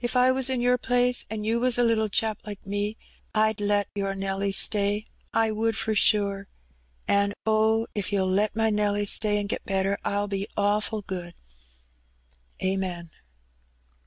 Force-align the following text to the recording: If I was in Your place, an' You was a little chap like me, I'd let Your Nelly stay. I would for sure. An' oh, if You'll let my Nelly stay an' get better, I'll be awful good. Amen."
If 0.00 0.16
I 0.16 0.30
was 0.32 0.48
in 0.48 0.62
Your 0.62 0.78
place, 0.78 1.26
an' 1.28 1.44
You 1.44 1.60
was 1.60 1.76
a 1.76 1.82
little 1.84 2.08
chap 2.08 2.38
like 2.46 2.66
me, 2.66 2.96
I'd 3.34 3.60
let 3.60 3.88
Your 3.94 4.14
Nelly 4.14 4.50
stay. 4.52 5.04
I 5.34 5.50
would 5.50 5.76
for 5.76 5.94
sure. 5.94 6.48
An' 7.06 7.34
oh, 7.44 7.86
if 7.94 8.10
You'll 8.10 8.26
let 8.26 8.56
my 8.56 8.70
Nelly 8.70 9.04
stay 9.04 9.36
an' 9.38 9.48
get 9.48 9.64
better, 9.66 9.98
I'll 10.02 10.28
be 10.28 10.48
awful 10.56 11.02
good. 11.02 11.34
Amen." 12.64 13.10